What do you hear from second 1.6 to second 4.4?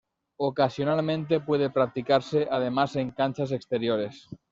practicarse además en canchas exteriores.